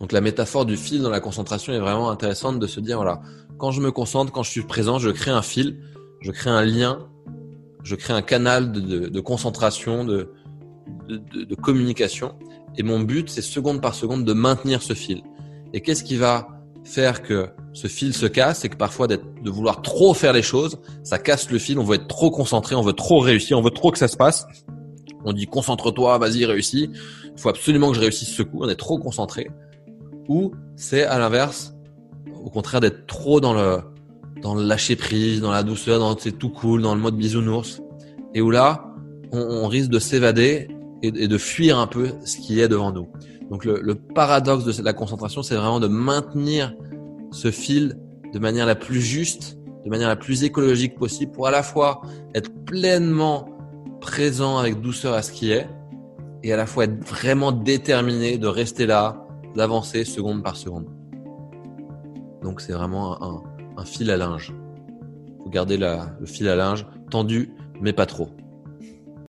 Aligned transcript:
Donc 0.00 0.12
la 0.12 0.20
métaphore 0.20 0.66
du 0.66 0.76
fil 0.76 1.02
dans 1.02 1.10
la 1.10 1.20
concentration 1.20 1.72
est 1.72 1.78
vraiment 1.78 2.10
intéressante 2.10 2.58
de 2.58 2.66
se 2.66 2.80
dire, 2.80 2.96
voilà, 2.96 3.20
quand 3.58 3.70
je 3.70 3.80
me 3.80 3.90
concentre, 3.90 4.32
quand 4.32 4.42
je 4.42 4.50
suis 4.50 4.62
présent, 4.62 4.98
je 4.98 5.10
crée 5.10 5.30
un 5.30 5.42
fil, 5.42 5.78
je 6.20 6.30
crée 6.30 6.50
un 6.50 6.64
lien, 6.64 7.06
je 7.82 7.94
crée 7.94 8.12
un 8.12 8.22
canal 8.22 8.72
de, 8.72 9.20
concentration, 9.20 10.04
de, 10.04 10.32
de, 11.08 11.54
communication. 11.54 12.34
Et 12.76 12.82
mon 12.82 13.00
but, 13.00 13.28
c'est 13.28 13.42
seconde 13.42 13.80
par 13.80 13.94
seconde 13.94 14.24
de 14.24 14.32
maintenir 14.32 14.82
ce 14.82 14.94
fil. 14.94 15.22
Et 15.72 15.80
qu'est-ce 15.80 16.04
qui 16.04 16.16
va 16.16 16.48
faire 16.84 17.22
que 17.22 17.50
ce 17.72 17.86
fil 17.86 18.14
se 18.14 18.26
casse, 18.26 18.60
c'est 18.60 18.68
que 18.68 18.76
parfois 18.76 19.06
de 19.06 19.20
vouloir 19.44 19.82
trop 19.82 20.14
faire 20.14 20.32
les 20.32 20.42
choses, 20.42 20.78
ça 21.04 21.18
casse 21.18 21.50
le 21.50 21.58
fil, 21.58 21.78
on 21.78 21.84
veut 21.84 21.96
être 21.96 22.08
trop 22.08 22.30
concentré, 22.30 22.74
on 22.74 22.82
veut 22.82 22.94
trop 22.94 23.20
réussir, 23.20 23.58
on 23.58 23.62
veut 23.62 23.70
trop 23.70 23.90
que 23.90 23.98
ça 23.98 24.08
se 24.08 24.16
passe. 24.16 24.46
On 25.24 25.32
dit 25.32 25.46
concentre-toi, 25.46 26.18
vas-y, 26.18 26.44
réussis. 26.44 26.90
Il 27.24 27.40
faut 27.40 27.48
absolument 27.48 27.90
que 27.90 27.96
je 27.96 28.00
réussisse 28.00 28.30
ce 28.30 28.42
coup, 28.42 28.58
on 28.60 28.68
est 28.68 28.76
trop 28.76 28.98
concentré. 28.98 29.50
Ou 30.28 30.52
c'est 30.76 31.04
à 31.04 31.18
l'inverse, 31.18 31.74
au 32.44 32.50
contraire 32.50 32.80
d'être 32.80 33.06
trop 33.06 33.40
dans 33.40 33.54
le 33.54 33.78
dans 34.42 34.54
le 34.54 34.62
lâcher 34.62 34.96
prise, 34.96 35.40
dans 35.40 35.50
la 35.50 35.62
douceur, 35.62 35.98
dans 35.98 36.16
c'est 36.16 36.32
tout 36.32 36.48
cool, 36.48 36.80
dans 36.80 36.94
le 36.94 37.00
mode 37.00 37.16
bisounours, 37.16 37.82
et 38.34 38.40
où 38.40 38.50
là 38.50 38.86
on, 39.32 39.40
on 39.40 39.68
risque 39.68 39.90
de 39.90 39.98
s'évader 39.98 40.68
et, 41.02 41.08
et, 41.08 41.28
de 41.28 41.38
fuir 41.38 41.78
un 41.78 41.86
peu 41.86 42.08
ce 42.24 42.38
qui 42.38 42.60
est 42.60 42.68
devant 42.68 42.92
nous. 42.92 43.08
Donc 43.50 43.64
le, 43.64 43.80
le 43.82 43.94
paradoxe 43.94 44.64
de 44.64 44.82
la 44.82 44.92
concentration, 44.92 45.42
c'est 45.42 45.56
vraiment 45.56 45.80
de 45.80 45.88
maintenir 45.88 46.74
ce 47.32 47.50
fil 47.50 47.98
de 48.32 48.38
manière 48.38 48.66
la 48.66 48.76
plus 48.76 49.00
juste, 49.00 49.58
de 49.84 49.90
manière 49.90 50.08
la 50.08 50.16
plus 50.16 50.44
écologique 50.44 50.96
possible, 50.96 51.32
pour 51.32 51.46
à 51.46 51.50
la 51.50 51.62
fois 51.62 52.02
être 52.34 52.50
pleinement 52.64 53.48
présent 54.00 54.58
avec 54.58 54.80
douceur 54.80 55.14
à 55.14 55.22
ce 55.22 55.32
qui 55.32 55.52
est, 55.52 55.68
et 56.42 56.52
à 56.52 56.56
la 56.56 56.66
fois 56.66 56.84
être 56.84 57.04
vraiment 57.04 57.52
déterminé 57.52 58.38
de 58.38 58.46
rester 58.46 58.86
là, 58.86 59.26
d'avancer 59.54 60.04
seconde 60.04 60.42
par 60.42 60.56
seconde. 60.56 60.86
Donc 62.42 62.60
c'est 62.60 62.72
vraiment 62.72 63.22
un, 63.22 63.42
un, 63.76 63.84
fil 63.84 64.10
à 64.10 64.16
linge. 64.16 64.54
Faut 65.42 65.50
garder 65.50 65.76
la, 65.76 66.16
le 66.18 66.26
fil 66.26 66.48
à 66.48 66.56
linge 66.56 66.86
tendu, 67.10 67.52
mais 67.80 67.92
pas 67.92 68.06
trop. 68.06 68.30